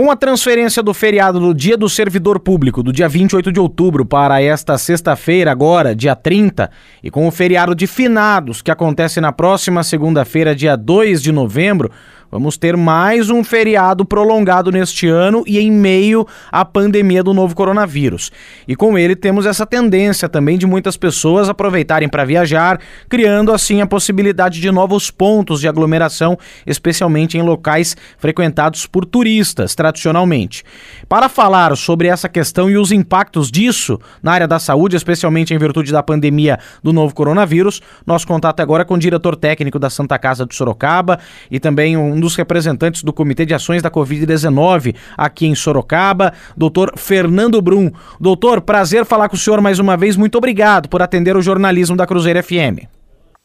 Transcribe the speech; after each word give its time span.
Com 0.00 0.10
a 0.10 0.16
transferência 0.16 0.82
do 0.82 0.94
feriado 0.94 1.38
do 1.38 1.52
Dia 1.52 1.76
do 1.76 1.86
Servidor 1.86 2.40
Público, 2.40 2.82
do 2.82 2.90
dia 2.90 3.06
28 3.06 3.52
de 3.52 3.60
outubro, 3.60 4.06
para 4.06 4.40
esta 4.40 4.78
sexta-feira, 4.78 5.52
agora, 5.52 5.94
dia 5.94 6.16
30, 6.16 6.70
e 7.04 7.10
com 7.10 7.28
o 7.28 7.30
feriado 7.30 7.74
de 7.74 7.86
finados, 7.86 8.62
que 8.62 8.70
acontece 8.70 9.20
na 9.20 9.30
próxima 9.30 9.82
segunda-feira, 9.82 10.54
dia 10.54 10.74
2 10.74 11.20
de 11.20 11.30
novembro, 11.30 11.90
Vamos 12.30 12.56
ter 12.56 12.76
mais 12.76 13.28
um 13.28 13.42
feriado 13.42 14.04
prolongado 14.04 14.70
neste 14.70 15.08
ano 15.08 15.42
e 15.48 15.58
em 15.58 15.68
meio 15.68 16.24
à 16.52 16.64
pandemia 16.64 17.24
do 17.24 17.34
novo 17.34 17.56
coronavírus. 17.56 18.30
E 18.68 18.76
com 18.76 18.96
ele 18.96 19.16
temos 19.16 19.46
essa 19.46 19.66
tendência 19.66 20.28
também 20.28 20.56
de 20.56 20.64
muitas 20.64 20.96
pessoas 20.96 21.48
aproveitarem 21.48 22.08
para 22.08 22.24
viajar, 22.24 22.78
criando 23.08 23.52
assim 23.52 23.80
a 23.80 23.86
possibilidade 23.86 24.60
de 24.60 24.70
novos 24.70 25.10
pontos 25.10 25.60
de 25.60 25.66
aglomeração, 25.66 26.38
especialmente 26.64 27.36
em 27.36 27.42
locais 27.42 27.96
frequentados 28.16 28.86
por 28.86 29.04
turistas, 29.04 29.74
tradicionalmente. 29.74 30.62
Para 31.08 31.28
falar 31.28 31.76
sobre 31.76 32.06
essa 32.06 32.28
questão 32.28 32.70
e 32.70 32.76
os 32.76 32.92
impactos 32.92 33.50
disso 33.50 33.98
na 34.22 34.30
área 34.30 34.46
da 34.46 34.60
saúde, 34.60 34.94
especialmente 34.94 35.52
em 35.52 35.58
virtude 35.58 35.90
da 35.90 36.00
pandemia 36.00 36.60
do 36.80 36.92
novo 36.92 37.12
coronavírus, 37.12 37.82
nosso 38.06 38.24
contato 38.24 38.60
agora 38.60 38.82
é 38.82 38.86
com 38.86 38.94
o 38.94 38.98
diretor 38.98 39.34
técnico 39.34 39.80
da 39.80 39.90
Santa 39.90 40.16
Casa 40.16 40.46
de 40.46 40.54
Sorocaba 40.54 41.18
e 41.50 41.58
também 41.58 41.96
um 41.96 42.19
um 42.20 42.22
dos 42.22 42.36
representantes 42.36 43.02
do 43.02 43.12
Comitê 43.12 43.46
de 43.46 43.54
Ações 43.54 43.82
da 43.82 43.90
Covid-19 43.90 44.94
aqui 45.16 45.46
em 45.46 45.54
Sorocaba, 45.54 46.34
doutor 46.54 46.92
Fernando 46.96 47.60
Brum. 47.62 47.90
Doutor, 48.20 48.60
prazer 48.60 49.06
falar 49.06 49.28
com 49.30 49.36
o 49.36 49.38
senhor 49.38 49.60
mais 49.62 49.78
uma 49.78 49.96
vez. 49.96 50.16
Muito 50.16 50.36
obrigado 50.36 50.88
por 50.88 51.00
atender 51.00 51.34
o 51.36 51.42
jornalismo 51.42 51.96
da 51.96 52.06
Cruzeiro 52.06 52.42
FM. 52.42 52.84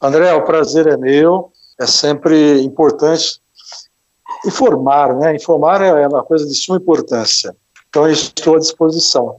André, 0.00 0.32
o 0.34 0.42
prazer 0.42 0.86
é 0.86 0.96
meu. 0.96 1.50
É 1.80 1.86
sempre 1.86 2.60
importante 2.60 3.40
informar, 4.46 5.14
né? 5.14 5.34
Informar 5.34 5.80
é 5.80 6.06
uma 6.06 6.22
coisa 6.22 6.46
de 6.46 6.54
suma 6.54 6.76
importância. 6.76 7.56
Então, 7.88 8.06
estou 8.08 8.56
à 8.56 8.58
disposição. 8.58 9.36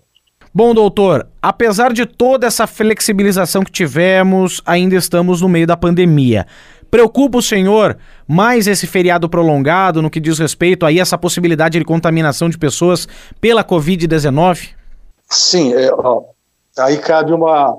Bom, 0.54 0.74
doutor, 0.74 1.28
apesar 1.40 1.94
de 1.94 2.08
toda 2.08 2.48
essa 2.48 2.66
flexibilização 2.66 3.64
que 3.64 3.72
tivemos, 3.72 4.60
ainda 4.66 4.96
estamos 4.96 5.42
no 5.42 5.48
meio 5.48 5.68
da 5.68 5.78
pandemia. 5.78 6.48
Preocupa 6.98 7.38
o 7.38 7.44
senhor 7.44 7.96
mais 8.28 8.66
esse 8.66 8.88
feriado 8.88 9.30
prolongado 9.30 10.02
no 10.02 10.10
que 10.10 10.20
diz 10.20 10.40
respeito 10.40 10.84
a 10.84 10.92
essa 10.92 11.16
possibilidade 11.16 11.78
de 11.78 11.86
contaminação 11.86 12.50
de 12.50 12.58
pessoas 12.58 13.08
pela 13.40 13.64
Covid-19? 13.64 14.70
Sim, 15.30 15.76
é, 15.76 15.94
ó, 15.94 16.24
aí 16.80 16.98
cabe 16.98 17.34
uma, 17.34 17.78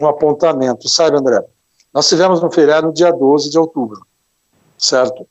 um 0.00 0.06
apontamento, 0.06 0.88
sabe, 0.88 1.18
André? 1.18 1.44
Nós 1.92 2.08
tivemos 2.08 2.42
um 2.42 2.50
feriado 2.50 2.86
no 2.86 2.94
dia 2.94 3.12
12 3.12 3.50
de 3.50 3.58
outubro, 3.58 4.00
certo? 4.78 5.28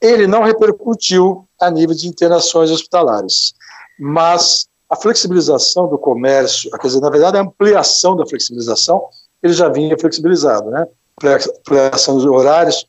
Ele 0.00 0.26
não 0.26 0.42
repercutiu 0.42 1.46
a 1.60 1.70
nível 1.70 1.94
de 1.94 2.08
internações 2.08 2.72
hospitalares, 2.72 3.54
mas 4.00 4.66
a 4.88 4.96
flexibilização 4.96 5.86
do 5.86 5.96
comércio, 5.96 6.72
quer 6.72 6.88
dizer, 6.88 7.00
na 7.02 7.08
verdade, 7.08 7.36
a 7.36 7.42
ampliação 7.42 8.16
da 8.16 8.26
flexibilização, 8.26 9.00
ele 9.40 9.52
já 9.52 9.68
vinha 9.68 9.96
flexibilizado, 9.96 10.70
né? 10.70 10.88
Ampliação 11.28 12.16
dos 12.16 12.24
horários, 12.24 12.86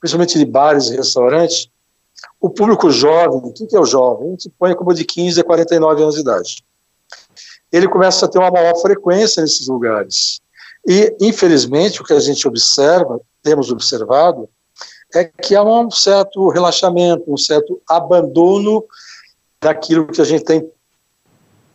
principalmente 0.00 0.38
de 0.38 0.44
bares 0.44 0.88
e 0.88 0.96
restaurantes, 0.96 1.68
o 2.40 2.50
público 2.50 2.90
jovem, 2.90 3.38
o 3.38 3.52
que 3.52 3.74
é 3.74 3.80
o 3.80 3.84
jovem? 3.84 4.28
A 4.28 4.30
gente 4.30 4.50
põe 4.58 4.74
como 4.74 4.92
de 4.92 5.04
15 5.04 5.40
a 5.40 5.44
49 5.44 6.02
anos 6.02 6.14
de 6.14 6.20
idade. 6.20 6.64
Ele 7.72 7.88
começa 7.88 8.26
a 8.26 8.28
ter 8.28 8.38
uma 8.38 8.50
maior 8.50 8.76
frequência 8.76 9.42
nesses 9.42 9.66
lugares. 9.66 10.40
E, 10.86 11.16
infelizmente, 11.20 12.00
o 12.00 12.04
que 12.04 12.12
a 12.12 12.20
gente 12.20 12.46
observa, 12.46 13.20
temos 13.42 13.70
observado, 13.70 14.48
é 15.14 15.24
que 15.24 15.54
há 15.54 15.62
um 15.62 15.90
certo 15.90 16.48
relaxamento, 16.48 17.24
um 17.32 17.36
certo 17.36 17.80
abandono 17.88 18.84
daquilo 19.60 20.06
que 20.06 20.20
a 20.20 20.24
gente 20.24 20.44
tem 20.44 20.68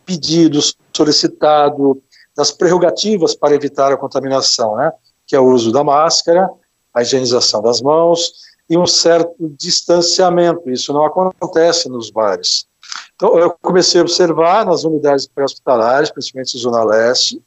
pedido, 0.04 0.60
solicitado, 0.94 2.02
das 2.36 2.52
prerrogativas 2.52 3.34
para 3.34 3.54
evitar 3.54 3.92
a 3.92 3.96
contaminação, 3.96 4.76
né? 4.76 4.92
Que 5.30 5.36
é 5.36 5.38
o 5.38 5.46
uso 5.46 5.70
da 5.70 5.84
máscara, 5.84 6.50
a 6.92 7.02
higienização 7.02 7.62
das 7.62 7.80
mãos 7.80 8.32
e 8.68 8.76
um 8.76 8.84
certo 8.84 9.32
distanciamento. 9.56 10.68
Isso 10.68 10.92
não 10.92 11.04
acontece 11.04 11.88
nos 11.88 12.10
bares. 12.10 12.66
Então, 13.14 13.38
eu 13.38 13.54
comecei 13.62 14.00
a 14.00 14.02
observar 14.02 14.66
nas 14.66 14.82
unidades 14.82 15.28
pré-hospitalares, 15.28 16.10
principalmente 16.10 16.56
na 16.56 16.60
Zona 16.60 16.82
Leste, 16.82 17.40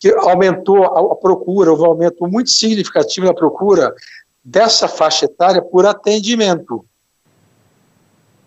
que 0.00 0.14
aumentou 0.14 0.82
a 0.82 1.14
procura, 1.14 1.70
houve 1.70 1.82
um 1.82 1.86
aumento 1.86 2.26
muito 2.26 2.48
significativo 2.48 3.26
na 3.26 3.34
procura 3.34 3.94
dessa 4.42 4.88
faixa 4.88 5.26
etária 5.26 5.60
por 5.60 5.84
atendimento. 5.84 6.86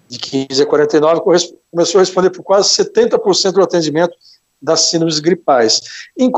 De 0.08 0.18
15 0.18 0.64
a 0.64 0.66
49, 0.66 1.22
começou 1.22 2.00
a 2.00 2.02
responder 2.02 2.32
por 2.32 2.42
quase 2.42 2.70
70% 2.70 3.52
do 3.52 3.62
atendimento 3.62 4.18
das 4.60 4.80
síndromes 4.82 5.20
gripais. 5.20 6.08
Em, 6.18 6.32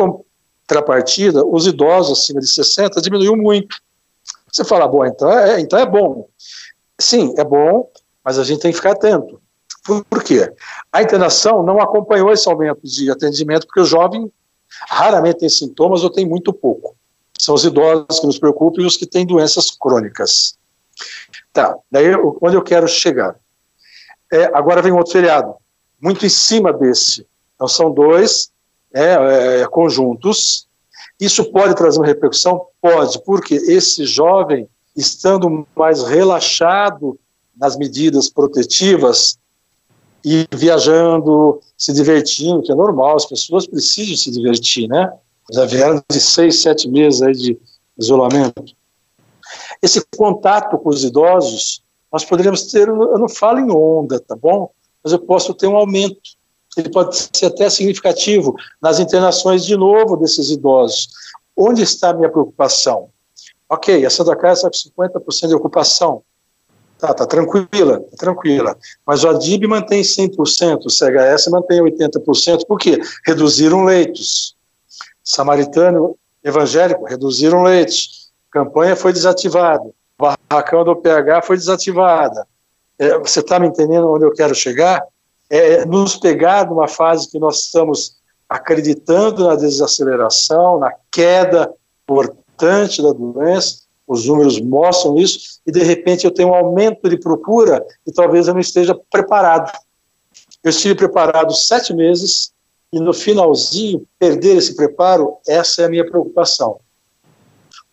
contrapartida, 0.70 1.44
os 1.44 1.66
idosos 1.66 2.20
acima 2.20 2.40
de 2.40 2.48
60 2.48 3.02
diminuiu 3.02 3.36
muito. 3.36 3.76
Você 4.52 4.64
fala, 4.64 4.88
bom, 4.88 5.04
então 5.04 5.32
é, 5.32 5.60
então 5.60 5.80
é 5.80 5.86
bom. 5.86 6.28
Sim, 7.00 7.34
é 7.38 7.44
bom, 7.44 7.90
mas 8.24 8.38
a 8.38 8.44
gente 8.44 8.62
tem 8.62 8.72
que 8.72 8.78
ficar 8.78 8.92
atento. 8.92 9.42
Por 9.84 10.24
quê? 10.24 10.54
A 10.92 11.02
internação 11.02 11.64
não 11.64 11.80
acompanhou 11.80 12.32
esse 12.32 12.48
aumento 12.48 12.82
de 12.84 13.10
atendimento, 13.10 13.66
porque 13.66 13.80
o 13.80 13.86
jovem 13.86 14.32
raramente 14.88 15.40
tem 15.40 15.50
sintomas 15.50 16.04
ou 16.04 16.12
tem 16.12 16.28
muito 16.28 16.54
pouco. 16.54 16.96
São 17.40 17.56
os 17.56 17.64
idosos 17.66 18.20
que 18.20 18.28
nos 18.28 18.38
preocupam 18.38 18.84
e 18.84 18.86
os 18.86 18.98
que 18.98 19.08
têm 19.08 19.26
doenças 19.26 19.72
crônicas. 19.72 20.58
Tá, 21.52 21.76
daí 21.90 22.14
onde 22.42 22.56
eu 22.56 22.62
quero 22.62 22.88
chegar. 22.88 23.36
É, 24.32 24.46
agora 24.54 24.82
vem 24.82 24.92
outro 24.92 25.14
feriado, 25.14 25.56
muito 26.00 26.26
em 26.26 26.30
cima 26.30 26.72
desse. 26.72 27.26
Então 27.56 27.68
são 27.68 27.92
dois, 27.92 28.52
é, 28.94 29.62
é, 29.62 29.68
conjuntos. 29.68 30.68
Isso 31.20 31.52
pode 31.52 31.76
trazer 31.76 32.00
uma 32.00 32.08
repercussão? 32.08 32.66
Pode, 32.82 33.22
porque 33.24 33.56
esse 33.56 34.06
jovem, 34.06 34.68
estando 34.96 35.68
mais 35.76 36.04
relaxado 36.04 37.20
nas 37.58 37.78
medidas 37.78 38.30
protetivas 38.30 39.38
e 40.24 40.46
viajando, 40.54 41.62
se 41.78 41.94
divertindo, 41.94 42.62
que 42.62 42.72
é 42.72 42.76
normal, 42.76 43.16
as 43.16 43.26
pessoas 43.26 43.68
precisam 43.68 44.16
se 44.16 44.32
divertir, 44.32 44.88
né? 44.88 45.12
Já 45.52 45.66
vieram 45.66 46.02
de 46.10 46.20
seis, 46.20 46.62
sete 46.62 46.88
meses 46.88 47.22
aí 47.22 47.34
de 47.34 47.58
isolamento. 47.98 48.64
Esse 49.82 50.06
contato 50.18 50.78
com 50.78 50.90
os 50.90 51.04
idosos, 51.04 51.82
nós 52.12 52.24
poderíamos 52.24 52.64
ter, 52.72 52.88
eu 52.88 53.18
não 53.18 53.30
falo 53.30 53.60
em 53.60 53.72
onda, 53.72 54.20
tá 54.20 54.36
bom? 54.36 54.72
Mas 55.04 55.14
eu 55.14 55.20
posso 55.20 55.54
ter 55.54 55.68
um 55.68 55.76
aumento 55.76 56.39
ele 56.80 56.90
pode 56.90 57.16
ser 57.34 57.46
até 57.46 57.70
significativo 57.70 58.56
nas 58.82 59.00
internações 59.00 59.66
de 59.66 59.76
novo 59.76 60.18
desses 60.18 60.50
idosos. 60.50 61.10
Onde 61.56 61.84
está 61.84 62.10
a 62.10 62.14
minha 62.14 62.30
preocupação? 62.30 63.10
Ok, 63.68 64.06
a 64.06 64.10
Santa 64.10 64.36
Casa 64.36 64.68
está 64.68 64.90
com 64.96 65.04
50% 65.04 65.48
de 65.48 65.56
ocupação. 65.56 66.24
Tá, 66.98 67.14
tá 67.14 67.26
tranquila, 67.26 68.02
tá 68.02 68.18
tranquila. 68.18 68.78
Mas 69.06 69.24
o 69.24 69.30
ADIB 69.30 69.68
mantém 69.68 70.02
100%, 70.02 70.86
o 70.86 70.90
CHS 70.90 71.48
mantém 71.48 71.82
80%. 71.82 72.66
Por 72.68 72.78
quê? 72.78 73.00
Reduziram 73.26 73.84
leitos. 73.84 74.56
Samaritano 75.24 76.18
evangélico, 76.44 77.06
reduziram 77.06 77.64
leitos. 77.64 78.32
Campanha 78.52 78.96
foi 78.96 79.14
desativada. 79.14 79.90
Barracão 80.18 80.84
do 80.84 80.96
PH 80.96 81.44
foi 81.44 81.56
desativada. 81.56 82.46
É, 82.98 83.18
você 83.18 83.40
está 83.40 83.60
me 83.60 83.68
entendendo 83.68 84.10
onde 84.10 84.26
eu 84.26 84.34
quero 84.34 84.54
chegar? 84.54 85.02
É, 85.50 85.86
nos 85.86 86.16
pegar 86.16 86.70
numa 86.70 86.88
fase 86.88 87.30
que 87.30 87.40
nós 87.40 87.64
estamos 87.64 88.18
acreditando 88.48 89.48
na 89.48 89.56
desaceleração, 89.56 90.80
na 90.80 90.94
queda 91.12 91.74
importante 92.04 93.02
da 93.02 93.12
doença, 93.12 93.82
os 94.08 94.26
números 94.26 94.60
mostram 94.60 95.18
isso, 95.18 95.60
e 95.68 95.72
de 95.72 95.84
repente 95.84 96.26
eu 96.26 96.32
tenho 96.32 96.50
um 96.50 96.56
aumento 96.56 97.08
de 97.08 97.18
procura 97.18 97.86
e 98.08 98.12
talvez 98.12 98.48
eu 98.48 98.56
não 98.56 98.62
esteja 98.62 99.00
preparado. 99.12 99.72
Eu 100.64 100.72
estive 100.72 100.96
preparado 100.96 101.54
sete 101.54 101.94
meses 101.94 102.52
e 102.92 103.00
no 103.00 103.14
finalzinho 103.14 104.06
perder 104.18 104.58
esse 104.58 104.76
preparo, 104.76 105.38
essa 105.48 105.84
é 105.84 105.86
a 105.86 105.90
minha 105.90 106.06
preocupação. 106.06 106.80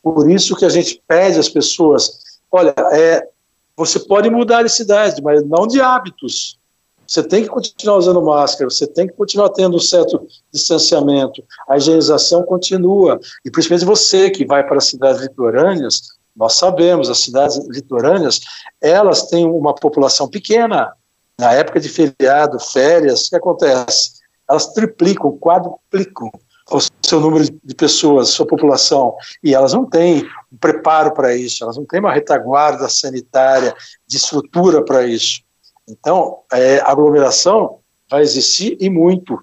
Por 0.03 0.31
isso 0.31 0.57
que 0.57 0.65
a 0.65 0.71
gente 0.71 1.03
pede 1.07 1.39
às 1.39 1.51
pessoas, 1.51 2.39
olha, 2.51 2.75
é, 2.93 3.29
você 3.77 3.99
pode 3.99 4.31
mudar 4.31 4.63
de 4.63 4.71
cidade, 4.71 5.21
mas 5.21 5.45
não 5.45 5.67
de 5.67 5.83
hábitos. 5.83 6.59
Você 7.07 7.23
tem 7.23 7.43
que 7.43 7.49
continuar 7.49 7.99
usando 7.99 8.23
máscara, 8.23 8.69
você 8.69 8.87
tem 8.87 9.07
que 9.07 9.15
continuar 9.15 9.51
tendo 9.51 9.77
um 9.77 9.81
certo 9.81 10.27
distanciamento. 10.53 11.43
A 11.69 11.77
higienização 11.77 12.43
continua. 12.43 13.21
E 13.45 13.51
principalmente 13.51 13.87
você 13.87 14.31
que 14.31 14.45
vai 14.45 14.67
para 14.67 14.79
as 14.79 14.87
cidades 14.87 15.21
litorâneas, 15.23 16.03
nós 16.37 16.55
sabemos, 16.55 17.09
as 17.09 17.19
cidades 17.19 17.59
litorâneas, 17.69 18.41
elas 18.81 19.29
têm 19.29 19.47
uma 19.47 19.75
população 19.75 20.29
pequena. 20.29 20.93
Na 21.39 21.53
época 21.53 21.81
de 21.81 21.89
feriado, 21.89 22.59
férias, 22.59 23.27
o 23.27 23.31
que 23.31 23.37
acontece? 23.37 24.13
Elas 24.49 24.73
triplicam, 24.73 25.37
quadruplicam 25.39 26.31
o 26.71 26.79
seu 27.05 27.21
número 27.21 27.45
de 27.45 27.75
pessoas, 27.75 28.29
sua 28.29 28.47
população, 28.47 29.15
e 29.43 29.55
elas 29.55 29.73
não 29.73 29.85
têm 29.85 30.29
um 30.53 30.57
preparo 30.57 31.13
para 31.13 31.35
isso, 31.35 31.63
elas 31.63 31.77
não 31.77 31.85
têm 31.85 32.01
uma 32.01 32.13
retaguarda 32.13 32.89
sanitária 32.89 33.75
de 34.07 34.17
estrutura 34.17 34.85
para 34.85 35.07
isso. 35.07 35.46
Então, 35.89 36.39
é, 36.53 36.81
aglomeração 36.81 37.79
vai 38.11 38.23
existir 38.23 38.77
e 38.81 38.91
muito. 38.91 39.39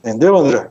Entendeu, 0.00 0.36
André? 0.36 0.70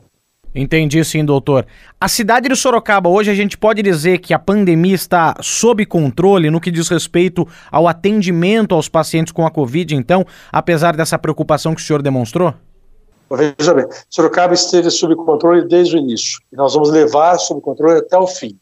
Entendi 0.54 1.04
sim, 1.04 1.24
doutor. 1.24 1.64
A 2.00 2.08
cidade 2.08 2.48
de 2.48 2.56
Sorocaba, 2.56 3.08
hoje 3.08 3.30
a 3.30 3.34
gente 3.34 3.56
pode 3.56 3.82
dizer 3.82 4.18
que 4.18 4.34
a 4.34 4.38
pandemia 4.38 4.94
está 4.94 5.36
sob 5.40 5.86
controle 5.86 6.50
no 6.50 6.60
que 6.60 6.72
diz 6.72 6.88
respeito 6.88 7.46
ao 7.70 7.86
atendimento 7.86 8.74
aos 8.74 8.88
pacientes 8.88 9.32
com 9.32 9.46
a 9.46 9.50
Covid, 9.50 9.94
então, 9.94 10.26
apesar 10.50 10.96
dessa 10.96 11.16
preocupação 11.16 11.74
que 11.74 11.80
o 11.80 11.84
senhor 11.84 12.02
demonstrou? 12.02 12.52
Veja 13.30 13.72
bem, 13.72 13.86
Sorocaba 14.08 14.54
esteve 14.54 14.90
sob 14.90 15.14
controle 15.14 15.68
desde 15.68 15.94
o 15.94 15.98
início 16.00 16.40
e 16.52 16.56
nós 16.56 16.74
vamos 16.74 16.90
levar 16.90 17.38
sob 17.38 17.60
controle 17.60 18.00
até 18.00 18.18
o 18.18 18.26
fim. 18.26 18.58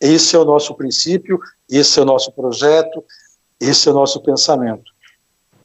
Esse 0.00 0.34
é 0.34 0.38
o 0.38 0.46
nosso 0.46 0.74
princípio, 0.74 1.38
esse 1.68 1.98
é 1.98 2.02
o 2.02 2.06
nosso 2.06 2.32
projeto, 2.32 3.04
esse 3.60 3.86
é 3.86 3.90
o 3.90 3.94
nosso 3.94 4.22
pensamento. 4.22 4.90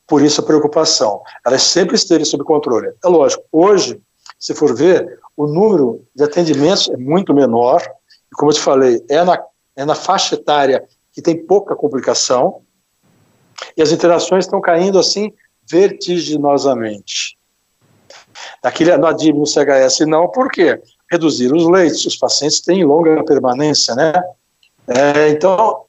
Por 0.08 0.22
isso 0.22 0.42
a 0.42 0.44
preocupação. 0.44 1.22
Ela 1.46 1.58
sempre 1.58 1.96
esteve 1.96 2.26
sob 2.26 2.44
controle. 2.44 2.94
É 3.04 3.08
lógico, 3.08 3.44
hoje, 3.52 4.02
se 4.40 4.54
for 4.54 4.76
ver, 4.76 5.20
o 5.36 5.48
número 5.48 6.06
de 6.16 6.24
atendimentos 6.24 6.90
é 6.90 6.98
muito 6.98 7.34
menor, 7.34 7.82
e 7.82 8.36
como 8.36 8.52
eu 8.52 8.56
te 8.56 8.62
falei, 8.62 9.04
é 9.10 9.24
na, 9.24 9.42
é 9.76 9.86
na 9.86 9.96
faixa 9.96 10.36
etária 10.36 10.84
que 11.12 11.22
tem 11.22 11.46
pouca 11.46 11.76
complicação, 11.76 12.62
e 13.78 13.82
as 13.82 13.92
interações 13.92 14.46
estão 14.46 14.60
caindo 14.60 15.00
assim 15.00 15.32
vertiginosamente. 15.70 17.38
Naquele, 18.64 18.96
no 18.98 19.10
no 19.12 19.46
CHS, 19.46 20.02
não, 20.08 20.28
por 20.30 20.50
quê? 20.52 20.82
Reduzir 21.12 21.54
os 21.54 21.68
leitos, 21.68 22.06
os 22.06 22.16
pacientes 22.16 22.62
têm 22.62 22.84
longa 22.84 23.24
permanência, 23.24 23.96
né? 23.96 24.14
É, 24.88 25.30
então, 25.30 25.86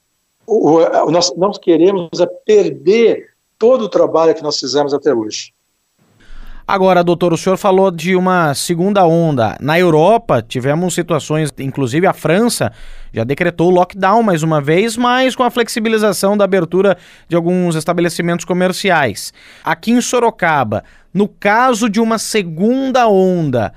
o, 0.46 0.78
o, 0.78 1.10
nós 1.10 1.34
não 1.36 1.50
queremos 1.52 2.20
é 2.20 2.26
perder 2.44 3.33
todo 3.58 3.82
o 3.82 3.88
trabalho 3.88 4.34
que 4.34 4.42
nós 4.42 4.58
fizemos 4.58 4.92
até 4.94 5.12
hoje. 5.12 5.52
Agora, 6.66 7.04
doutor, 7.04 7.30
o 7.30 7.36
senhor 7.36 7.58
falou 7.58 7.90
de 7.90 8.16
uma 8.16 8.54
segunda 8.54 9.06
onda. 9.06 9.54
Na 9.60 9.78
Europa, 9.78 10.40
tivemos 10.40 10.94
situações, 10.94 11.52
inclusive 11.58 12.06
a 12.06 12.14
França 12.14 12.72
já 13.12 13.22
decretou 13.22 13.68
lockdown 13.68 14.22
mais 14.22 14.42
uma 14.42 14.62
vez, 14.62 14.96
mas 14.96 15.36
com 15.36 15.42
a 15.42 15.50
flexibilização 15.50 16.38
da 16.38 16.44
abertura 16.44 16.96
de 17.28 17.36
alguns 17.36 17.76
estabelecimentos 17.76 18.46
comerciais. 18.46 19.30
Aqui 19.62 19.92
em 19.92 20.00
Sorocaba, 20.00 20.84
no 21.12 21.28
caso 21.28 21.86
de 21.86 22.00
uma 22.00 22.18
segunda 22.18 23.06
onda, 23.08 23.70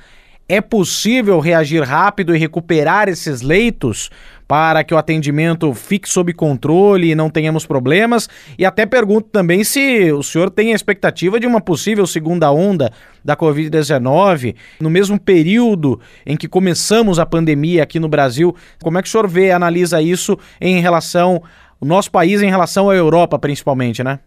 é 0.48 0.62
possível 0.62 1.42
reagir 1.42 1.84
rápido 1.84 2.34
e 2.34 2.40
recuperar 2.40 3.10
esses 3.10 3.42
leitos 3.42 4.10
para 4.48 4.84
que 4.84 4.94
o 4.94 4.98
atendimento 4.98 5.74
fique 5.74 6.08
sob 6.08 6.34
controle 6.34 7.12
e 7.12 7.16
não 7.16 7.30
tenhamos 7.30 7.66
problemas? 7.66 8.30
E 8.58 8.66
até 8.66 8.86
pergunto 8.86 9.30
também 9.30 9.64
se 9.64 10.12
o 10.12 10.24
senhor 10.24 10.50
tem 10.50 10.72
a 10.72 10.76
expectativa 10.76 11.40
de 11.40 11.46
uma 11.46 11.60
possível 11.60 12.08
segunda 12.08 12.52
onda 12.52 12.92
da 13.24 13.36
Covid-19 13.36 14.56
no 14.80 14.90
mesmo 14.90 15.20
período 15.20 16.00
em 16.26 16.38
que 16.38 16.48
começamos 16.48 17.20
a 17.20 17.26
pandemia 17.26 17.84
aqui 17.84 18.00
no 18.00 18.08
Brasil. 18.08 18.56
Como 18.82 18.98
é 18.98 19.02
que 19.02 19.08
o 19.08 19.12
senhor 19.12 19.28
vê, 19.28 19.52
analisa 19.52 20.02
isso 20.02 20.38
em 20.62 20.80
relação 20.80 21.42
o 21.80 21.86
nosso 21.86 22.12
país 22.12 22.42
em 22.42 22.50
relação 22.50 22.90
à 22.90 22.96
Europa, 22.96 23.38
principalmente, 23.38 24.04
né? 24.04 24.20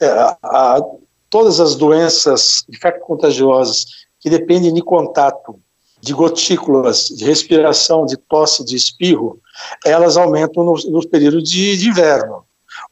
É, 0.00 0.08
a, 0.42 0.80
todas 1.28 1.60
as 1.60 1.76
doenças 1.76 2.64
infecto-contagiosas 2.68 3.84
que 4.18 4.30
dependem 4.30 4.72
de 4.72 4.82
contato 4.82 5.60
de 6.00 6.12
gotículas, 6.14 7.06
de 7.08 7.24
respiração, 7.24 8.06
de 8.06 8.16
tosse, 8.16 8.64
de 8.64 8.74
espirro, 8.74 9.38
elas 9.84 10.16
aumentam 10.16 10.64
nos, 10.64 10.88
nos 10.90 11.04
períodos 11.06 11.48
de, 11.48 11.76
de, 11.76 11.88
inverno. 11.88 12.44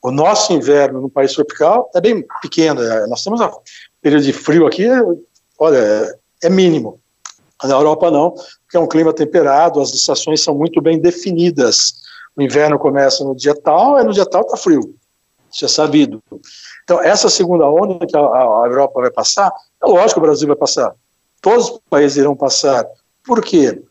O 0.02 0.10
nosso 0.10 0.52
inverno 0.52 1.00
no 1.00 1.08
país 1.08 1.32
tropical 1.32 1.90
é 1.94 2.00
bem 2.00 2.25
pequeno, 2.43 2.82
é, 2.82 3.06
nós 3.06 3.25
temos 3.25 3.40
um 3.40 3.50
período 4.02 4.25
de 4.25 4.32
frio 4.32 4.66
aqui, 4.66 4.87
olha, 5.58 6.14
é 6.43 6.50
mínimo. 6.50 7.00
Na 7.64 7.75
Europa 7.75 8.10
não, 8.10 8.31
porque 8.31 8.76
é 8.76 8.81
um 8.81 8.87
clima 8.87 9.12
temperado, 9.12 9.81
as 9.81 9.93
estações 9.93 10.43
são 10.43 10.54
muito 10.54 10.81
bem 10.81 11.00
definidas. 11.00 11.94
O 12.37 12.43
inverno 12.43 12.78
começa 12.78 13.25
no 13.25 13.34
dia 13.34 13.54
tal, 13.54 13.99
e 13.99 14.04
no 14.04 14.12
dia 14.12 14.26
tal 14.26 14.43
está 14.43 14.56
frio. 14.56 14.94
Isso 15.50 15.64
é 15.64 15.69
sabido. 15.69 16.22
Então, 16.84 17.02
essa 17.02 17.28
segunda 17.28 17.66
onda 17.66 18.06
que 18.06 18.16
a, 18.16 18.20
a 18.20 18.64
Europa 18.66 19.00
vai 19.00 19.11
passar, 19.11 19.52
é 19.82 19.87
lógico 19.87 20.14
que 20.14 20.19
o 20.19 20.22
Brasil 20.22 20.46
vai 20.46 20.56
passar 20.56 20.94
todos 21.40 21.70
os 21.70 21.81
países 21.88 22.16
irão 22.16 22.37
passar. 22.37 22.87
Por 23.28 23.44
quê? 23.44 23.82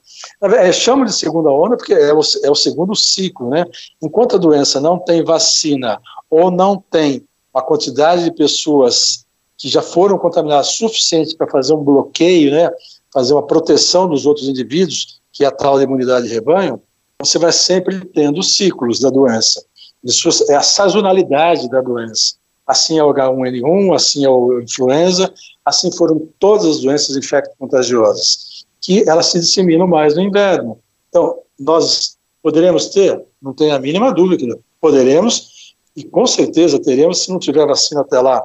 É, 0.41 0.71
chamo 0.71 1.05
de 1.05 1.13
segunda 1.13 1.51
onda 1.51 1.77
porque 1.77 1.93
é 1.93 2.11
o, 2.11 2.21
é 2.43 2.49
o 2.49 2.55
segundo 2.55 2.95
ciclo, 2.95 3.51
né? 3.51 3.65
Enquanto 4.01 4.35
a 4.35 4.39
doença 4.39 4.81
não 4.81 4.97
tem 4.97 5.23
vacina 5.23 6.01
ou 6.27 6.49
não 6.49 6.83
tem 6.89 7.23
a 7.53 7.61
quantidade 7.61 8.23
de 8.23 8.31
pessoas 8.31 9.27
que 9.55 9.69
já 9.69 9.83
foram 9.83 10.17
contaminadas 10.17 10.69
suficiente 10.69 11.37
para 11.37 11.45
fazer 11.45 11.75
um 11.75 11.83
bloqueio, 11.83 12.49
né? 12.49 12.71
Fazer 13.13 13.33
uma 13.33 13.45
proteção 13.45 14.09
dos 14.09 14.25
outros 14.25 14.49
indivíduos, 14.49 15.21
que 15.31 15.45
é 15.45 15.47
a 15.47 15.51
tal 15.51 15.77
de 15.77 15.83
imunidade 15.83 16.27
de 16.27 16.33
rebanho, 16.33 16.81
você 17.19 17.37
vai 17.37 17.51
sempre 17.51 18.05
tendo 18.05 18.41
ciclos 18.41 18.99
da 18.99 19.11
doença. 19.11 19.63
Isso 20.03 20.29
é 20.49 20.55
a 20.55 20.63
sazonalidade 20.63 21.69
da 21.69 21.79
doença. 21.79 22.37
Assim 22.65 22.97
é 22.97 23.03
o 23.03 23.13
H1N1, 23.13 23.95
assim 23.95 24.25
é 24.25 24.29
o 24.29 24.59
influenza, 24.59 25.31
assim 25.63 25.91
foram 25.95 26.27
todas 26.39 26.65
as 26.65 26.79
doenças 26.79 27.15
infecto-contagiosas, 27.15 28.56
que 28.79 29.07
elas 29.07 29.27
se 29.27 29.39
disseminam 29.39 29.87
mais 29.87 30.15
no 30.15 30.21
inverno. 30.21 30.79
Então, 31.09 31.39
nós 31.59 32.17
poderemos 32.41 32.87
ter, 32.87 33.23
não 33.41 33.53
tenho 33.53 33.75
a 33.75 33.79
mínima 33.79 34.13
dúvida, 34.13 34.57
poderemos, 34.79 35.75
e 35.95 36.03
com 36.03 36.25
certeza 36.27 36.81
teremos, 36.81 37.23
se 37.23 37.29
não 37.29 37.39
tiver 37.39 37.65
vacina 37.65 38.01
até 38.01 38.19
lá, 38.19 38.43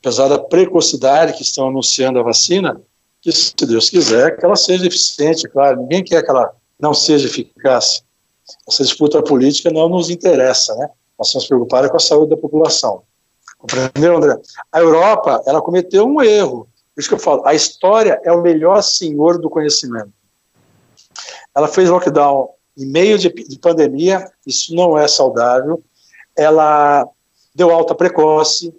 apesar 0.00 0.28
da 0.28 0.38
precocidade 0.38 1.34
que 1.34 1.42
estão 1.42 1.68
anunciando 1.68 2.18
a 2.18 2.22
vacina, 2.22 2.80
que 3.20 3.30
se 3.30 3.54
Deus 3.54 3.88
quiser, 3.88 4.36
que 4.36 4.44
ela 4.44 4.56
seja 4.56 4.86
eficiente, 4.86 5.48
claro, 5.48 5.82
ninguém 5.82 6.02
quer 6.02 6.24
que 6.24 6.30
ela 6.30 6.50
não 6.80 6.92
seja 6.92 7.28
eficaz. 7.28 8.02
Essa 8.68 8.82
disputa 8.82 9.22
política 9.22 9.70
não 9.70 9.88
nos 9.88 10.10
interessa, 10.10 10.74
né? 10.74 10.88
Nós 11.16 11.28
estamos 11.28 11.46
preocupados 11.46 11.90
com 11.90 11.96
a 11.96 12.00
saúde 12.00 12.30
da 12.30 12.36
população. 12.36 13.02
Compreendeu, 13.56 14.16
André? 14.16 14.36
A 14.72 14.80
Europa, 14.80 15.40
ela 15.46 15.62
cometeu 15.62 16.04
um 16.04 16.20
erro. 16.20 16.66
Por 16.94 17.00
isso 17.00 17.08
que 17.08 17.14
eu 17.14 17.18
falo, 17.18 17.46
a 17.46 17.54
história 17.54 18.20
é 18.24 18.32
o 18.32 18.42
melhor 18.42 18.82
senhor 18.82 19.38
do 19.38 19.48
conhecimento. 19.48 20.12
Ela 21.54 21.68
fez 21.68 21.88
lockdown 21.88 22.50
em 22.76 22.86
meio 22.86 23.18
de, 23.18 23.28
de 23.30 23.58
pandemia, 23.58 24.30
isso 24.46 24.74
não 24.74 24.96
é 24.96 25.06
saudável. 25.06 25.82
Ela 26.36 27.06
deu 27.54 27.70
alta 27.70 27.94
precoce, 27.94 28.74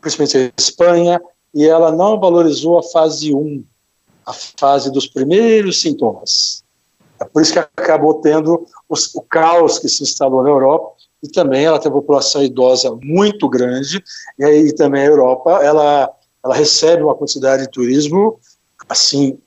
principalmente 0.00 0.36
a 0.36 0.60
Espanha, 0.60 1.22
e 1.52 1.64
ela 1.64 1.92
não 1.92 2.18
valorizou 2.18 2.78
a 2.78 2.82
fase 2.82 3.32
1, 3.32 3.64
a 4.26 4.32
fase 4.32 4.90
dos 4.90 5.06
primeiros 5.06 5.80
sintomas. 5.80 6.64
É 7.20 7.24
por 7.24 7.42
isso 7.42 7.52
que 7.52 7.58
acabou 7.58 8.14
tendo 8.20 8.66
os, 8.88 9.14
o 9.14 9.22
caos 9.22 9.78
que 9.78 9.88
se 9.88 10.02
instalou 10.02 10.42
na 10.42 10.50
Europa, 10.50 10.94
e 11.22 11.28
também 11.28 11.64
ela 11.64 11.78
tem 11.78 11.90
uma 11.90 12.00
população 12.00 12.42
idosa 12.42 12.96
muito 13.02 13.48
grande, 13.48 14.02
e 14.38 14.44
aí 14.44 14.74
também 14.74 15.02
a 15.02 15.06
Europa, 15.06 15.60
ela, 15.62 16.10
ela 16.44 16.54
recebe 16.54 17.02
uma 17.02 17.14
quantidade 17.14 17.62
de 17.62 17.70
turismo, 17.70 18.38
assim, 18.88 19.38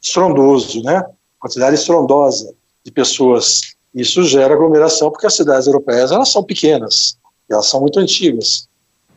estrondoso, 0.00 0.82
né? 0.82 1.04
Quantidade 1.38 1.74
estrondosa 1.74 2.54
de 2.84 2.92
pessoas. 2.92 3.74
Isso 3.92 4.22
gera 4.24 4.54
aglomeração, 4.54 5.10
porque 5.10 5.26
as 5.26 5.34
cidades 5.34 5.66
europeias, 5.66 6.12
elas 6.12 6.30
são 6.30 6.44
pequenas, 6.44 7.18
elas 7.50 7.66
são 7.66 7.80
muito 7.80 7.98
antigas. 7.98 8.68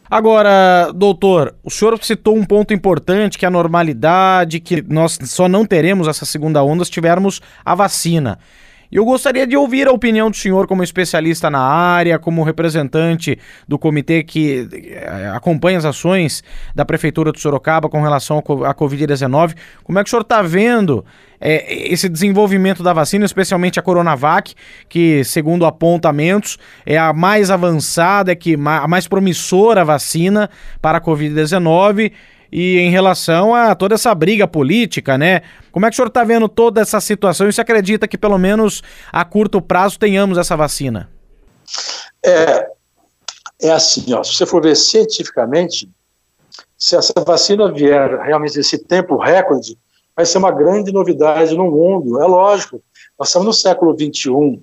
Agora, 0.10 0.92
doutor, 0.96 1.56
o 1.64 1.70
senhor 1.70 2.02
citou 2.02 2.36
um 2.36 2.46
ponto 2.46 2.74
importante, 2.74 3.38
que 3.38 3.46
é 3.46 3.48
a 3.48 3.52
normalidade, 3.52 4.60
que 4.60 4.82
nós 4.82 5.20
só 5.26 5.50
não 5.50 5.66
teremos 5.66 6.08
essa 6.08 6.26
segunda 6.26 6.64
onda 6.64 6.86
se 6.86 6.92
tivermos 6.92 7.42
a 7.64 7.76
vacina. 7.76 8.40
E 8.92 8.96
eu 8.96 9.06
gostaria 9.06 9.46
de 9.46 9.56
ouvir 9.58 9.88
a 9.88 9.92
opinião 9.92 10.30
do 10.30 10.36
senhor 10.36 10.68
como 10.68 10.84
especialista 10.84 11.50
na 11.50 11.60
área, 11.60 12.18
como 12.18 12.44
representante 12.44 13.38
do 13.68 13.78
comitê 13.78 14.24
que 14.24 14.68
eh, 14.72 15.32
acompanha 15.34 15.78
as 15.78 15.86
ações 15.86 16.44
da 16.74 16.86
Prefeitura 16.86 17.32
de 17.32 17.40
Sorocaba 17.40 17.90
com 17.90 18.02
relação 18.02 18.38
à 18.38 18.74
Covid-19. 18.74 19.56
Como 19.84 20.00
é 20.00 20.04
que 20.04 20.08
o 20.08 20.12
senhor 20.12 20.22
está 20.22 20.42
vendo 20.42 21.04
é, 21.40 21.92
esse 21.92 22.10
desenvolvimento 22.10 22.82
da 22.82 22.94
vacina, 22.94 23.26
especialmente 23.26 23.80
a 23.80 23.84
Coronavac, 23.84 24.56
que, 24.90 25.24
segundo 25.24 25.66
apontamentos, 25.66 26.58
é 26.86 26.98
a 26.98 27.14
mais 27.14 27.52
avançada, 27.52 28.32
é 28.32 28.36
que, 28.36 28.56
a 28.56 28.88
mais 28.88 29.08
promissora 29.08 29.86
vacina 29.86 30.50
para 30.82 30.98
a 30.98 31.02
Covid-19? 31.02 32.12
E 32.52 32.80
em 32.80 32.90
relação 32.90 33.54
a 33.54 33.76
toda 33.76 33.96
essa 33.96 34.14
briga 34.14 34.48
política, 34.48 35.18
né? 35.18 35.42
Como 35.72 35.86
é 35.86 35.90
que 35.90 35.94
o 35.94 35.96
senhor 35.96 36.08
está 36.08 36.24
vendo 36.24 36.48
toda 36.48 36.82
essa 36.82 37.00
situação 37.00 37.48
e 37.48 37.54
se 37.54 37.62
acredita 37.62 38.08
que 38.08 38.18
pelo 38.18 38.38
menos 38.38 38.82
a 39.12 39.24
curto 39.26 39.62
prazo 39.62 40.00
tenhamos 40.00 40.38
essa 40.38 40.56
vacina? 40.56 41.10
É, 42.26 42.68
é 43.62 43.72
assim, 43.72 44.14
ó, 44.14 44.24
se 44.24 44.34
você 44.34 44.46
for 44.46 44.62
ver 44.62 44.76
cientificamente, 44.76 45.90
se 46.78 46.96
essa 46.96 47.14
vacina 47.26 47.72
vier 47.72 48.20
realmente 48.22 48.58
nesse 48.58 48.78
tempo 48.78 49.18
recorde, 49.18 49.78
vai 50.16 50.26
ser 50.26 50.38
uma 50.38 50.52
grande 50.52 50.92
novidade 50.92 51.56
no 51.56 51.70
mundo. 51.70 52.22
É 52.22 52.26
lógico, 52.26 52.82
nós 53.20 53.30
estamos 53.30 53.48
no 53.48 53.54
século 53.54 53.96
XXI, 53.96 54.62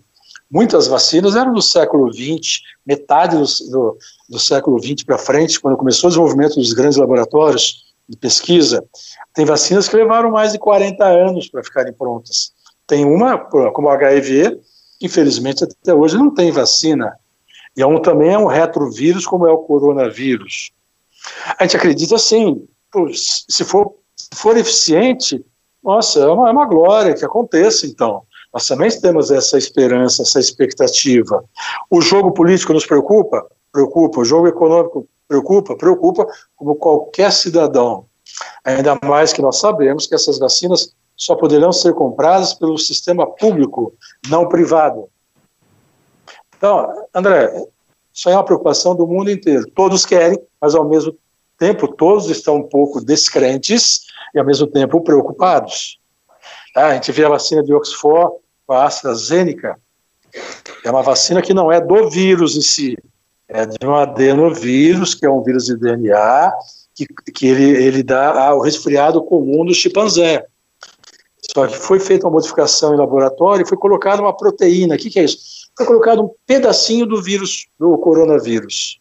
Muitas 0.54 0.87
vacinas 0.87 1.34
eram 1.34 1.52
do 1.52 1.61
século 1.61 2.12
XX, 2.12 2.61
metade 2.87 3.37
do, 3.37 3.44
do, 3.73 3.99
do 4.28 4.38
século 4.38 4.80
XX 4.80 5.02
para 5.04 5.18
frente, 5.18 5.58
quando 5.58 5.76
começou 5.76 6.06
o 6.06 6.11
desenvolvimento 6.12 6.54
dos 6.54 6.73
grandes 6.73 6.96
laboratórios 6.96 7.92
de 8.08 8.16
pesquisa. 8.16 8.87
Tem 9.34 9.44
vacinas 9.44 9.88
que 9.88 9.96
levaram 9.96 10.30
mais 10.30 10.52
de 10.52 10.61
40 10.61 11.04
anos 11.04 11.49
para 11.49 11.64
ficarem 11.64 11.92
prontas. 11.92 12.52
Tem 12.87 13.04
uma, 13.04 13.37
como 13.37 13.88
o 13.88 13.90
HIV, 13.90 14.61
que 15.00 15.06
infelizmente 15.06 15.64
até 15.64 15.92
hoje 15.92 16.16
não 16.16 16.32
tem 16.32 16.52
vacina. 16.52 17.12
E 17.76 17.82
é 17.82 17.87
um, 17.87 18.00
também 18.00 18.32
é 18.32 18.38
um 18.38 18.46
retrovírus, 18.46 19.26
como 19.26 19.49
é 19.49 19.50
o 19.50 19.58
coronavírus. 19.58 20.70
A 21.58 21.64
gente 21.64 21.76
acredita 21.76 22.14
assim, 22.14 22.64
se 23.12 23.64
for, 23.64 23.92
se 24.14 24.28
for 24.37 24.56
eficiente, 24.56 25.44
nossa, 25.82 26.20
é 26.20 26.26
uma, 26.28 26.49
é 26.49 26.52
uma 26.52 26.64
glória 26.64 27.12
que 27.12 27.25
aconteça, 27.25 27.88
então. 27.88 28.23
Nós 28.54 28.68
também 28.68 28.88
temos 29.00 29.32
essa 29.32 29.58
esperança, 29.58 30.23
essa 30.23 30.38
expectativa. 30.38 31.44
O 31.90 32.00
jogo 32.00 32.30
político 32.30 32.73
nos 32.73 32.87
preocupa? 32.87 33.44
Preocupa. 33.73 34.20
O 34.20 34.25
jogo 34.25 34.46
econômico 34.46 35.08
preocupa? 35.26 35.76
Preocupa, 35.76 36.25
como 36.54 36.76
qualquer 36.76 37.32
cidadão. 37.32 38.06
Ainda 38.64 38.96
mais 39.04 39.32
que 39.32 39.42
nós 39.42 39.58
sabemos 39.58 40.06
que 40.06 40.14
essas 40.14 40.38
vacinas 40.38 40.94
só 41.16 41.34
poderão 41.34 41.73
ser 41.73 41.94
compradas 41.94 42.54
pelo 42.54 42.78
sistema 42.78 43.26
público, 43.26 43.92
não 44.28 44.49
privado. 44.49 45.08
Então, 46.56 47.06
André, 47.12 47.52
isso 48.12 48.28
é 48.28 48.34
uma 48.34 48.44
preocupação 48.44 48.94
do 48.94 49.04
mundo 49.04 49.32
inteiro. 49.32 49.68
Todos 49.75 50.06
querem, 50.06 50.38
mas 50.61 50.76
ao 50.76 50.88
mesmo 50.88 51.16
tempo 51.58 51.88
todos 51.88 52.30
estão 52.30 52.56
um 52.56 52.68
pouco 52.68 53.04
descrentes 53.04 54.02
e 54.32 54.38
ao 54.38 54.46
mesmo 54.46 54.68
tempo 54.68 55.00
preocupados. 55.00 55.99
Ah, 56.76 56.87
a 56.87 56.94
gente 56.94 57.11
vê 57.12 57.25
a 57.25 57.28
vacina 57.28 57.62
de 57.62 57.73
Oxford, 57.73 58.43
a 58.68 58.85
AstraZeneca, 58.85 59.78
é 60.85 60.90
uma 60.90 61.02
vacina 61.02 61.42
que 61.42 61.54
não 61.54 61.71
é 61.71 61.80
do 61.80 62.11
vírus 62.11 62.56
em 62.56 62.62
si, 62.62 62.99
é 63.49 63.66
de 63.66 63.76
um 63.85 63.94
adenovírus, 63.94 65.14
que 65.14 65.26
é 65.26 65.30
um 65.30 65.42
vírus 65.42 65.66
de 65.66 65.76
DNA, 65.76 66.52
que, 66.94 67.06
que 67.33 67.47
ele, 67.47 67.64
ele 67.64 68.02
dá 68.02 68.54
o 68.54 68.61
resfriado 68.61 69.23
comum 69.23 69.64
do 69.64 69.75
chimpanzé. 69.75 70.47
Só 71.52 71.66
que 71.66 71.76
foi 71.76 72.00
feita 72.00 72.26
uma 72.26 72.33
modificação 72.33 72.94
em 72.94 72.99
laboratório 72.99 73.64
e 73.64 73.68
foi 73.68 73.76
colocada 73.76 74.23
uma 74.23 74.37
proteína. 74.37 74.94
O 74.94 74.99
que, 74.99 75.11
que 75.11 75.21
é 75.21 75.25
isso? 75.25 75.38
Foi 75.76 75.87
colocado 75.87 76.23
um 76.23 76.30
pedacinho 76.47 77.06
do 77.06 77.23
vírus, 77.23 77.66
do 77.78 77.99
coronavírus. 77.99 79.00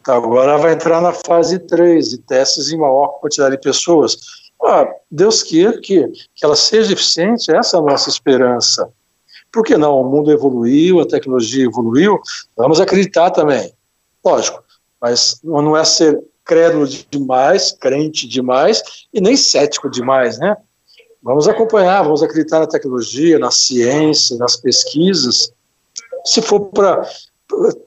Então, 0.00 0.16
agora 0.16 0.58
vai 0.58 0.74
entrar 0.74 1.00
na 1.00 1.12
fase 1.12 1.58
3 1.58 2.10
de 2.10 2.18
testes 2.18 2.70
em 2.70 2.76
maior 2.76 3.20
quantidade 3.20 3.56
de 3.56 3.62
pessoas. 3.62 4.18
Ah, 4.62 4.86
Deus 5.10 5.42
queira 5.42 5.80
que, 5.80 6.06
que 6.34 6.44
ela 6.44 6.56
seja 6.56 6.92
eficiente, 6.92 7.54
essa 7.54 7.76
é 7.76 7.80
a 7.80 7.82
nossa 7.82 8.08
esperança. 8.08 8.90
Por 9.54 9.62
que 9.62 9.76
não? 9.76 10.00
O 10.00 10.10
mundo 10.10 10.32
evoluiu, 10.32 10.98
a 10.98 11.06
tecnologia 11.06 11.64
evoluiu, 11.64 12.20
vamos 12.56 12.80
acreditar 12.80 13.30
também. 13.30 13.72
Lógico, 14.24 14.64
mas 15.00 15.38
não 15.44 15.76
é 15.76 15.84
ser 15.84 16.20
crédulo 16.44 16.88
demais, 16.88 17.70
crente 17.70 18.26
demais 18.26 18.82
e 19.12 19.20
nem 19.20 19.36
cético 19.36 19.88
demais, 19.88 20.40
né? 20.40 20.56
Vamos 21.22 21.46
acompanhar, 21.46 22.02
vamos 22.02 22.20
acreditar 22.20 22.58
na 22.58 22.66
tecnologia, 22.66 23.38
na 23.38 23.52
ciência, 23.52 24.36
nas 24.38 24.56
pesquisas. 24.56 25.52
Se 26.24 26.42
for 26.42 26.60
para 26.60 27.08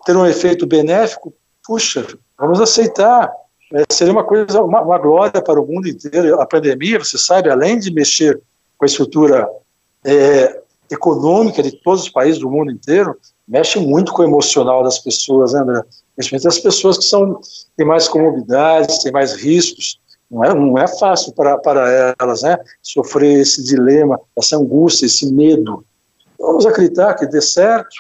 ter 0.06 0.16
um 0.16 0.26
efeito 0.26 0.66
benéfico, 0.66 1.34
puxa, 1.66 2.08
vamos 2.40 2.62
aceitar. 2.62 3.30
É, 3.74 3.84
seria 3.92 4.14
uma 4.14 4.24
coisa, 4.24 4.64
uma, 4.64 4.82
uma, 4.82 4.98
glória 4.98 5.42
para 5.42 5.62
o 5.62 5.68
mundo 5.68 5.90
inteiro. 5.90 6.40
A 6.40 6.46
pandemia, 6.46 6.98
você 6.98 7.18
sabe, 7.18 7.50
além 7.50 7.78
de 7.78 7.92
mexer 7.92 8.42
com 8.78 8.86
a 8.86 8.88
estrutura 8.88 9.46
é, 10.06 10.62
econômica 10.92 11.62
de 11.62 11.72
todos 11.72 12.04
os 12.04 12.10
países 12.10 12.40
do 12.40 12.50
mundo 12.50 12.72
inteiro, 12.72 13.16
mexe 13.48 13.80
muito 13.80 14.12
com 14.12 14.22
o 14.22 14.26
emocional 14.26 14.84
das 14.84 15.00
pessoas, 15.00 15.54
né, 15.54 15.60
André? 15.60 15.84
Principalmente 16.16 16.48
as 16.48 16.60
pessoas 16.60 16.98
que 16.98 17.06
são, 17.06 17.40
têm 17.76 17.86
mais 17.86 18.08
comorbidades, 18.08 19.00
têm 19.00 19.12
mais 19.12 19.34
riscos. 19.34 20.00
Não 20.30 20.44
é, 20.44 20.54
não 20.54 20.78
é 20.78 20.88
fácil 20.88 21.34
para, 21.34 21.58
para 21.58 22.14
elas, 22.20 22.42
né? 22.42 22.58
Sofrer 22.82 23.40
esse 23.40 23.64
dilema, 23.64 24.20
essa 24.36 24.58
angústia, 24.58 25.06
esse 25.06 25.32
medo. 25.32 25.86
Vamos 26.40 26.66
acreditar 26.66 27.14
que 27.14 27.26
dê 27.26 27.42
certo, 27.42 27.96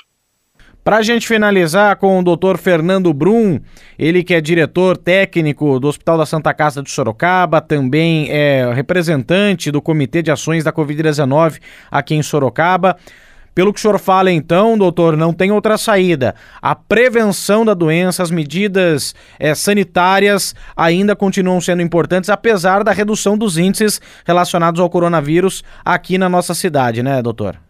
para 0.88 1.00
a 1.00 1.02
gente 1.02 1.28
finalizar 1.28 1.98
com 1.98 2.18
o 2.18 2.24
Dr. 2.24 2.56
Fernando 2.56 3.14
Brum, 3.14 3.60
ele 4.00 4.24
que 4.24 4.34
é 4.34 4.40
diretor 4.40 4.96
técnico 4.96 5.82
do 5.82 5.88
Hospital 5.90 6.18
da 6.18 6.26
Santa 6.26 6.54
Casa 6.54 6.82
de 6.82 6.90
Sorocaba, 6.90 7.60
também 7.60 8.30
é 8.32 8.72
representante 8.74 9.70
do 9.70 9.82
Comitê 9.82 10.22
de 10.22 10.32
Ações 10.32 10.64
da 10.64 10.72
Covid-19 10.72 11.60
aqui 11.92 12.16
em 12.16 12.24
Sorocaba. 12.24 12.96
Pelo 13.54 13.74
que 13.74 13.80
o 13.80 13.82
senhor 13.82 14.00
fala, 14.00 14.32
então, 14.32 14.78
doutor, 14.78 15.18
não 15.18 15.34
tem 15.34 15.52
outra 15.52 15.78
saída. 15.78 16.34
A 16.62 16.74
prevenção 16.74 17.66
da 17.66 17.74
doença, 17.74 18.24
as 18.24 18.32
medidas 18.32 19.14
é, 19.38 19.54
sanitárias 19.54 20.56
ainda 20.74 21.18
continuam 21.18 21.60
sendo 21.60 21.82
importantes, 21.82 22.30
apesar 22.30 22.86
da 22.86 22.94
redução 22.94 23.38
dos 23.38 23.58
índices 23.58 24.00
relacionados 24.26 24.80
ao 24.80 24.90
coronavírus 24.90 25.66
aqui 25.84 26.18
na 26.18 26.30
nossa 26.30 26.54
cidade, 26.54 27.04
né, 27.04 27.22
doutor? 27.22 27.67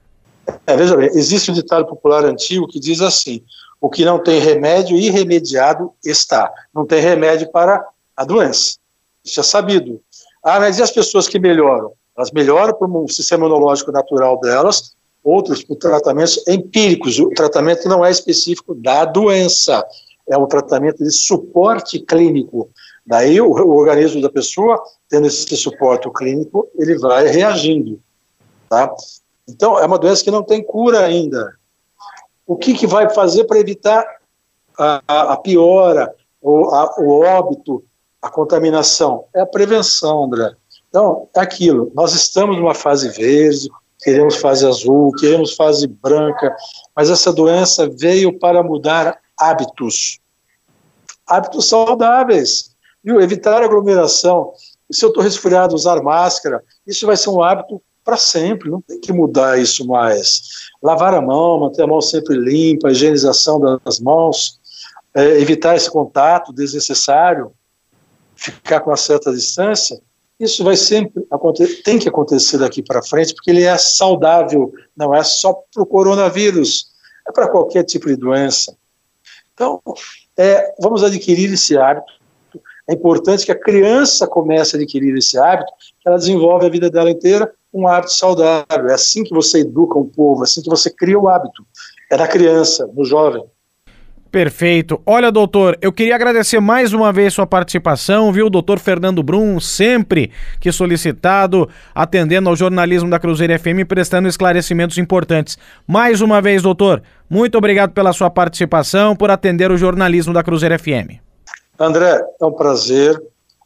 É, 0.65 0.75
veja 0.75 0.95
bem, 0.95 1.09
existe 1.13 1.51
um 1.51 1.53
ditado 1.53 1.85
popular 1.85 2.25
antigo 2.25 2.67
que 2.67 2.79
diz 2.79 3.01
assim: 3.01 3.43
o 3.79 3.89
que 3.89 4.03
não 4.05 4.21
tem 4.21 4.39
remédio, 4.39 4.97
irremediado 4.97 5.91
está. 6.03 6.51
Não 6.73 6.85
tem 6.85 7.01
remédio 7.01 7.51
para 7.51 7.85
a 8.15 8.25
doença. 8.25 8.77
Isso 9.23 9.39
é 9.39 9.43
sabido. 9.43 10.01
Ah, 10.43 10.59
mas 10.59 10.79
e 10.79 10.81
as 10.81 10.91
pessoas 10.91 11.27
que 11.27 11.39
melhoram? 11.39 11.91
Elas 12.17 12.31
melhoram 12.31 12.73
por 12.73 12.89
um 12.89 13.07
sistema 13.07 13.45
imunológico 13.45 13.91
natural 13.91 14.39
delas, 14.39 14.95
outros 15.23 15.63
por 15.63 15.75
tratamentos 15.75 16.41
empíricos. 16.47 17.19
O 17.19 17.29
tratamento 17.29 17.87
não 17.87 18.03
é 18.03 18.09
específico 18.09 18.73
da 18.73 19.05
doença, 19.05 19.85
é 20.27 20.37
um 20.37 20.47
tratamento 20.47 21.03
de 21.03 21.11
suporte 21.11 21.99
clínico. 21.99 22.69
Daí 23.05 23.39
o, 23.39 23.47
o 23.47 23.77
organismo 23.77 24.21
da 24.21 24.29
pessoa, 24.29 24.81
tendo 25.09 25.27
esse 25.27 25.55
suporte 25.55 26.09
clínico, 26.11 26.67
ele 26.77 26.97
vai 26.97 27.27
reagindo. 27.27 27.99
Tá? 28.67 28.93
Então, 29.47 29.79
é 29.79 29.85
uma 29.85 29.97
doença 29.97 30.23
que 30.23 30.31
não 30.31 30.43
tem 30.43 30.61
cura 30.61 31.05
ainda. 31.05 31.55
O 32.45 32.57
que, 32.57 32.73
que 32.73 32.85
vai 32.85 33.09
fazer 33.09 33.45
para 33.45 33.59
evitar 33.59 34.05
a, 34.77 35.33
a 35.33 35.37
piora, 35.37 36.13
o, 36.41 36.65
a, 36.69 36.95
o 36.99 37.21
óbito, 37.21 37.83
a 38.21 38.29
contaminação? 38.29 39.25
É 39.33 39.41
a 39.41 39.45
prevenção, 39.45 40.25
André. 40.25 40.51
Então, 40.89 41.27
é 41.35 41.39
aquilo. 41.39 41.91
Nós 41.95 42.13
estamos 42.13 42.57
numa 42.57 42.73
fase 42.73 43.09
verde, 43.09 43.69
queremos 43.99 44.35
fase 44.35 44.65
azul, 44.65 45.11
queremos 45.13 45.55
fase 45.55 45.87
branca, 45.87 46.55
mas 46.95 47.09
essa 47.09 47.31
doença 47.31 47.89
veio 47.89 48.37
para 48.37 48.61
mudar 48.61 49.17
hábitos. 49.37 50.19
Hábitos 51.25 51.67
saudáveis. 51.67 52.71
Viu? 53.03 53.21
Evitar 53.21 53.61
aglomeração. 53.63 54.53
Se 54.91 55.03
eu 55.03 55.09
estou 55.09 55.23
resfriado, 55.23 55.75
usar 55.75 56.01
máscara, 56.01 56.63
isso 56.85 57.05
vai 57.05 57.17
ser 57.17 57.29
um 57.29 57.41
hábito 57.41 57.81
para 58.07 58.15
sempre, 58.15 58.71
não 58.71 58.79
tem 58.79 59.01
que 59.01 59.11
mudar 59.11 59.59
isso 59.59 59.85
mais. 59.85 60.69
Lavar 60.81 61.13
a 61.13 61.21
mão, 61.21 61.59
manter 61.59 61.81
a 61.81 61.87
mão 61.87 61.99
sempre 61.99 62.37
limpa, 62.37 62.89
higienização 62.89 63.59
das 63.59 63.99
mãos, 63.99 64.61
é, 65.13 65.41
evitar 65.41 65.75
esse 65.75 65.91
contato 65.91 66.53
desnecessário, 66.53 67.51
ficar 68.33 68.79
com 68.79 68.91
uma 68.91 68.95
certa 68.95 69.29
distância, 69.33 69.99
isso 70.39 70.63
vai 70.63 70.77
sempre 70.77 71.27
acontecer, 71.29 71.83
tem 71.83 71.99
que 71.99 72.07
acontecer 72.07 72.57
daqui 72.57 72.81
para 72.81 73.03
frente, 73.03 73.33
porque 73.33 73.51
ele 73.51 73.63
é 73.63 73.77
saudável, 73.77 74.73
não 74.95 75.13
é 75.13 75.21
só 75.21 75.51
para 75.73 75.83
o 75.83 75.85
coronavírus, 75.85 76.93
é 77.27 77.31
para 77.33 77.49
qualquer 77.49 77.83
tipo 77.83 78.07
de 78.07 78.15
doença. 78.15 78.73
Então, 79.53 79.81
é, 80.37 80.75
vamos 80.79 81.03
adquirir 81.03 81.51
esse 81.51 81.77
hábito. 81.77 82.13
É 82.89 82.93
importante 82.93 83.45
que 83.45 83.51
a 83.51 83.59
criança 83.59 84.25
comece 84.25 84.77
a 84.77 84.79
adquirir 84.79 85.13
esse 85.17 85.37
hábito, 85.37 85.73
ela 86.07 86.17
desenvolve 86.17 86.65
a 86.65 86.69
vida 86.69 86.89
dela 86.89 87.11
inteira 87.11 87.51
um 87.73 87.87
hábito 87.87 88.13
saudável. 88.13 88.87
É 88.89 88.93
assim 88.93 89.23
que 89.23 89.33
você 89.33 89.59
educa 89.59 89.99
um 89.99 90.07
povo, 90.07 90.41
é 90.41 90.43
assim 90.43 90.61
que 90.61 90.69
você 90.69 90.89
cria 90.89 91.19
o 91.19 91.27
hábito. 91.27 91.65
É 92.09 92.17
na 92.17 92.27
criança, 92.27 92.89
no 92.95 93.03
jovem. 93.03 93.43
Perfeito. 94.31 95.01
Olha, 95.05 95.31
doutor, 95.31 95.77
eu 95.81 95.91
queria 95.91 96.15
agradecer 96.15 96.59
mais 96.59 96.93
uma 96.93 97.11
vez 97.11 97.33
sua 97.33 97.47
participação, 97.47 98.31
viu? 98.31 98.49
Doutor 98.49 98.77
Fernando 98.79 99.23
Brum, 99.23 99.59
sempre 99.59 100.31
que 100.59 100.71
solicitado, 100.71 101.67
atendendo 101.93 102.49
ao 102.49 102.55
jornalismo 102.55 103.09
da 103.09 103.19
Cruzeiro 103.19 103.57
FM 103.57 103.79
e 103.79 103.85
prestando 103.85 104.27
esclarecimentos 104.27 104.97
importantes. 104.97 105.57
Mais 105.87 106.21
uma 106.21 106.41
vez, 106.41 106.61
doutor, 106.61 107.01
muito 107.29 107.57
obrigado 107.57 107.91
pela 107.91 108.13
sua 108.13 108.29
participação, 108.29 109.15
por 109.15 109.31
atender 109.31 109.71
o 109.71 109.77
jornalismo 109.77 110.33
da 110.33 110.43
Cruzeiro 110.43 110.77
FM. 110.77 111.19
André, 111.79 112.21
é 112.39 112.45
um 112.45 112.51
prazer, 112.51 113.21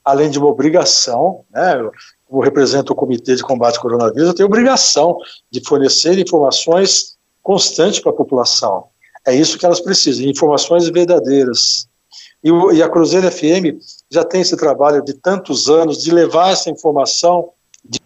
além 0.06 0.30
de 0.30 0.38
uma 0.38 0.48
obrigação, 0.48 1.44
né? 1.52 1.76
Como 2.32 2.42
represento 2.42 2.94
o 2.94 2.96
Comitê 2.96 3.36
de 3.36 3.44
Combate 3.44 3.76
ao 3.76 3.82
Coronavírus, 3.82 4.30
eu 4.30 4.34
tenho 4.34 4.48
obrigação 4.48 5.18
de 5.52 5.62
fornecer 5.68 6.18
informações 6.18 7.18
constantes 7.44 8.00
para 8.00 8.14
a 8.14 8.16
população. 8.16 8.86
É 9.28 9.36
isso 9.36 9.60
que 9.60 9.66
elas 9.66 9.82
precisam, 9.82 10.26
informações 10.26 10.88
verdadeiras. 10.88 11.90
E, 12.42 12.50
o, 12.50 12.72
e, 12.72 12.82
a 12.82 12.88
Cruzeiro 12.88 13.30
FM 13.30 13.84
já 14.10 14.24
tem 14.24 14.40
esse 14.40 14.56
trabalho 14.56 15.04
de 15.04 15.14
tantos 15.14 15.70
anos 15.70 16.02
de 16.02 16.10
levar 16.10 16.54
essa 16.54 16.70
informação, 16.70 17.50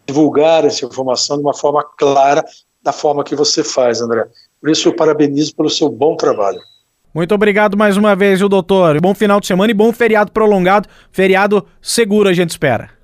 divulgar 0.07 0.65
essa 0.65 0.83
informação 0.83 1.37
de 1.37 1.43
uma 1.43 1.53
forma 1.53 1.85
clara, 1.95 2.43
da 2.81 2.91
forma 2.91 3.23
que 3.23 3.35
você 3.35 3.63
faz, 3.63 4.01
André. 4.01 4.25
Por 4.59 4.71
isso, 4.71 4.89
eu 4.89 4.95
parabenizo 4.95 5.55
pelo 5.55 5.69
seu 5.69 5.87
bom 5.87 6.15
trabalho. 6.15 6.59
Muito 7.13 7.33
obrigado 7.35 7.77
mais 7.77 7.95
uma 7.95 8.15
vez, 8.15 8.41
o 8.41 8.49
doutor. 8.49 8.99
Bom 8.99 9.13
final 9.13 9.39
de 9.39 9.45
semana 9.45 9.69
e 9.69 9.75
bom 9.75 9.93
feriado 9.93 10.31
prolongado. 10.31 10.89
Feriado 11.11 11.65
seguro, 11.79 12.27
a 12.27 12.33
gente 12.33 12.49
espera. 12.49 12.94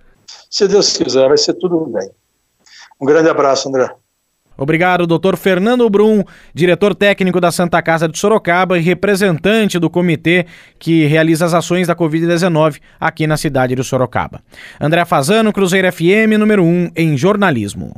Se 0.50 0.68
Deus 0.68 0.98
quiser, 0.98 1.28
vai 1.28 1.38
ser 1.38 1.54
tudo 1.54 1.86
bem. 1.86 2.10
Um 3.00 3.06
grande 3.06 3.30
abraço, 3.30 3.70
André. 3.70 3.90
Obrigado, 4.58 5.08
doutor 5.08 5.38
Fernando 5.38 5.90
Brum, 5.90 6.24
diretor 6.54 6.94
técnico 6.94 7.42
da 7.42 7.52
Santa 7.52 7.82
Casa 7.82 8.08
de 8.08 8.20
Sorocaba 8.20 8.78
e 8.78 8.82
representante 8.82 9.80
do 9.80 9.90
comitê 9.90 10.46
que 10.78 11.06
realiza 11.08 11.46
as 11.46 11.54
ações 11.54 11.88
da 11.88 11.96
Covid-19 11.96 12.80
aqui 13.00 13.26
na 13.26 13.38
cidade 13.38 13.74
de 13.74 13.84
Sorocaba. 13.84 14.42
André 14.80 15.04
Fazano, 15.06 15.52
Cruzeiro 15.52 15.92
FM, 15.92 16.38
número 16.38 16.64
1 16.64 16.92
em 16.96 17.18
jornalismo. 17.18 17.96